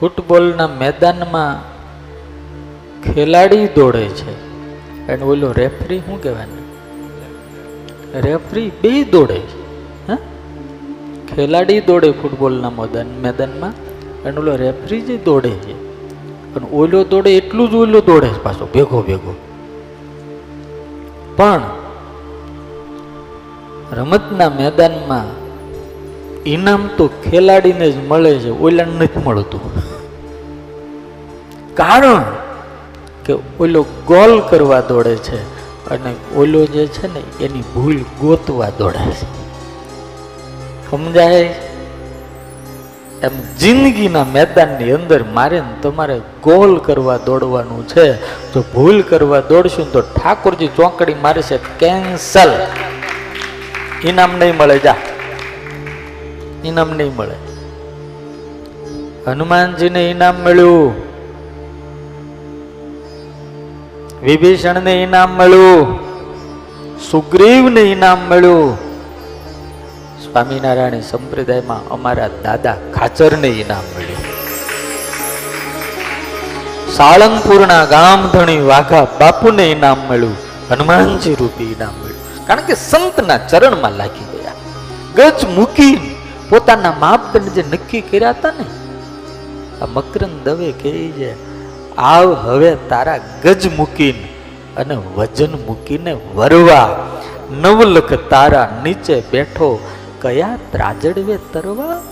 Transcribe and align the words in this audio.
ફૂટબોલના 0.00 0.66
મેદાનમાં 0.66 1.70
ખેલાડી 3.02 3.66
દોડે 3.66 4.08
છે. 4.08 4.50
અને 5.08 5.22
ઓલો 5.22 5.52
રેફરી 5.52 5.98
શું 5.98 6.22
કહેવાય? 6.22 6.46
રેફરી 8.14 8.72
બે 8.82 9.04
દોડે 9.04 9.38
છે. 9.38 9.60
હા? 10.08 10.16
ખેલાડી 11.34 11.80
દોડે 11.80 12.10
ફૂટબોલના 12.10 12.70
મેદાન, 12.70 13.06
મેદાનમાં 13.06 13.70
અને 14.24 14.36
ઓલો 14.36 14.56
રેફરી 14.56 15.00
જે 15.00 15.16
દોડે 15.16 15.50
છે. 15.50 15.72
અને 16.54 16.66
ઓલો 16.72 17.04
દોડે 17.04 17.36
એટલું 17.36 17.70
જ 17.70 17.74
ઓલો 17.74 18.00
દોડે 18.00 18.28
છે 18.28 18.42
પાછો, 18.42 18.68
ભેગો 18.74 19.02
ભેગો. 19.02 19.34
પણ 21.36 21.62
રમતના 23.92 24.48
મેદાનમાં 24.48 25.40
ઇનામ 26.44 26.88
તો 26.96 27.06
ખેલાડીને 27.06 27.90
જ 27.90 28.08
મળે 28.08 28.38
છે, 28.38 28.50
ઓલાને 28.50 29.04
નથી 29.04 29.20
મળતું. 29.24 29.79
કારણ 31.80 32.22
કે 33.24 33.32
ઓલો 33.32 33.82
ગોલ 34.06 34.40
કરવા 34.40 34.80
દોડે 34.80 35.16
છે 35.16 35.60
અને 35.88 36.14
ઓલો 36.36 36.66
જે 36.66 36.86
છે 36.86 37.14
ને, 37.14 37.44
એની 37.44 37.60
ભૂલ 37.74 37.96
ગોતવા 38.20 38.70
દોડે 38.78 39.10
છે. 39.10 39.24
સમજાય? 40.90 41.54
એમ 43.22 43.56
જિંદગીના 43.58 44.24
મેદાનની 44.24 44.92
અંદર 44.92 45.24
મારે 45.24 45.62
તમારે 45.82 46.20
ગોલ 46.42 46.78
કરવા 46.78 47.16
દોડવાનું 47.16 47.88
છે. 47.88 48.12
જો 48.52 48.64
ભૂલ 48.74 49.02
કરવા 49.02 49.40
દોડશું 49.40 49.92
તો 49.92 50.00
ઠાકોરજી 50.00 50.66
ચોકડી 50.66 51.14
મારે 51.14 51.42
છે 51.42 51.56
કેન્સલ. 51.56 52.50
ઇનામ 54.04 54.38
નહીં 54.38 54.56
મળે, 54.56 54.78
જા. 54.78 54.94
ઇનામ 56.64 56.90
નહીં 56.90 57.16
મળે. 57.16 57.34
હનુમાનજીને 59.26 60.10
ઇનામ 60.10 60.34
મળ્યું. 60.34 61.09
વિભીષણને 64.24 65.02
ઇનામ 65.02 65.30
મળ્યું 65.30 65.86
સુગ્રીવને 67.10 67.80
ઇનામ 67.80 68.18
મળ્યું 68.18 68.74
સ્વામિનારાયણ 70.24 71.00
સંપ્રદાયમાં 71.00 71.88
અમારા 71.88 72.28
દાદા 72.42 72.76
ખાચરને 72.94 73.48
ઇનામ 73.48 73.86
મળ્યું 73.96 74.26
સાળંગપુરના 76.96 77.84
ગામ 77.84 78.28
ધણી 78.28 78.60
વાઘા 78.60 79.06
બાપુને 79.20 79.70
ઇનામ 79.70 79.98
મળ્યું 80.08 80.36
હનુમાનજી 80.70 81.34
રૂપી 81.34 81.72
ઇનામ 81.72 81.94
મળ્યું 81.94 82.46
કારણ 82.46 82.60
કે 82.60 82.74
સંતના 82.74 83.38
ચરણમાં 83.38 83.92
લાગી 83.92 84.26
ગયા. 84.32 84.56
ગજ 85.16 85.44
મૂકી 85.54 86.16
પોતાના 86.48 86.92
માપદંડ 87.00 87.48
જે 87.48 87.64
નક્કી 87.72 88.00
કર્યા 88.00 88.30
હતા 88.30 88.50
ને, 88.50 88.64
આ 89.82 89.86
મકરંદ 89.86 90.48
દવે 90.48 90.72
કહે 90.72 90.90
છે 90.90 91.49
આવ 92.00 92.34
હવે 92.34 92.76
તારા 92.88 93.18
ગજ 93.44 93.76
મૂકીને 93.76 94.28
અને 94.76 94.94
વજન 94.94 95.52
મૂકીને 95.66 96.16
વરવા. 96.34 96.88
નવલખ 97.60 98.12
તારા 98.12 98.68
નીચે 98.84 99.20
બેઠો, 99.20 99.78
કયા 100.20 100.58
ત્રાજડવે 100.72 101.38
તરવા? 101.52 102.02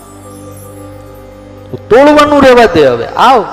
તોડવાનું 1.89 2.43
રહેવા 2.43 2.65
દે 2.65 2.87
હવે, 2.87 3.05
આવ. 3.05 3.43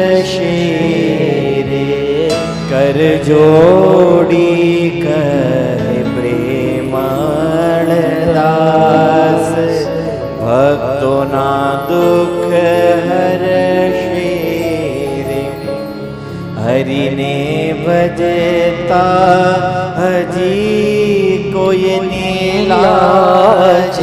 કર 2.97 3.17
જોડી 3.25 5.01
કહે 5.01 6.03
પ્રેમળ 6.05 7.91
દાસ 8.37 9.51
ભક્તોના 10.39 11.67
દુઃખ 11.89 12.55
હરશે 13.09 14.31
રે 15.27 15.43
હરિને 16.63 17.35
ભજતા 17.83 18.97
હજી 19.99 21.51
કોઈની 21.53 22.65
લાજ 22.73 24.01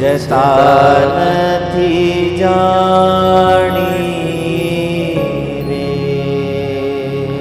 જતા 0.00 0.96
નથી 1.18 2.16
જાણી. 2.40 4.11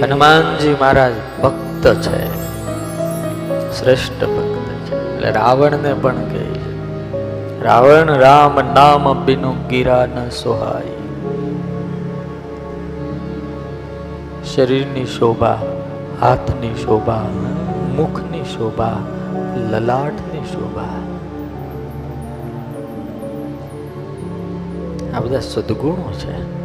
હનુમાનજી 0.04 0.76
મહારાજ 0.82 1.12
ભક્ત 1.44 1.94
છે. 1.94 2.26
શ્રેષ્ઠ 3.80 4.24
ભક્ત 4.24 4.72
છે. 4.86 5.16
એટલે 5.16 5.32
રાવણને 5.32 5.94
પણ 5.94 6.16
કહે 6.16 6.52
રાવણ 7.62 8.14
રામ 8.14 8.74
નામ 8.74 9.26
બિનુ 9.26 9.54
ગીરા 9.70 10.06
ન 10.06 10.30
સોહાય. 10.30 10.92
શરીરની 14.46 15.06
શોભા, 15.06 15.62
હાથની 16.22 16.76
શોભા, 16.76 17.22
મુખની 17.96 18.44
શોભા, 18.44 18.98
લલાટની 19.70 20.44
શોભા. 20.46 20.88
આ 25.18 25.20
બધા 25.20 25.40
સદગુણો 25.40 26.14
છે. 26.14 26.61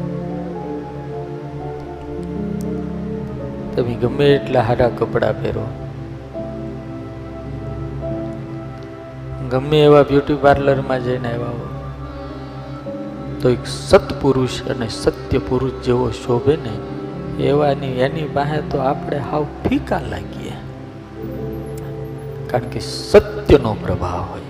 તમે 3.76 3.94
ગમે 3.94 4.26
એટલા 4.34 4.62
સારા 4.62 4.88
કપડાં 4.88 5.43
પહેરો. 5.43 5.67
ગમે 9.50 9.84
એવા 9.84 10.02
બ્યુટી 10.02 10.34
પાર્લરમાં 10.34 11.05
જઈને 11.05 11.28
આવ્યા 11.28 11.46
હો 11.46 11.67
તો 13.40 13.50
એક 13.50 13.67
સત્પુરુષ 13.67 14.62
અને 14.62 14.88
સત્ય 14.88 15.38
પુરુષ 15.38 15.84
જેવો 15.84 16.11
શોભે 16.11 16.56
ને, 16.56 16.75
એવાની, 17.43 17.87
એની 17.87 18.28
પાસે 18.34 18.61
તો 18.61 18.78
આપણે 18.78 19.19
હાવ 19.19 19.44
ફીકા 19.44 20.00
લાગીએ. 20.11 20.52
કારણ 22.50 22.64
કે 22.64 22.81
સત્યનો 22.81 23.76
પ્રભાવ 23.82 24.20
હોય. 24.20 24.45